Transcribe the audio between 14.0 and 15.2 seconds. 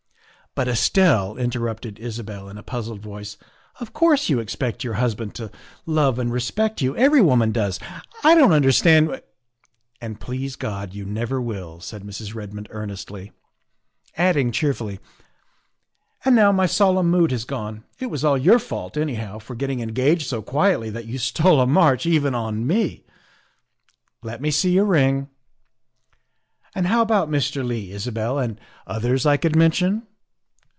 adding cheerfully,"